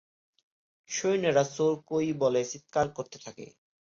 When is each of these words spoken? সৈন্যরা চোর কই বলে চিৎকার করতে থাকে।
সৈন্যরা 0.89 1.43
চোর 1.49 1.73
কই 1.89 2.07
বলে 2.21 2.41
চিৎকার 2.51 2.87
করতে 2.97 3.17
থাকে। 3.25 3.45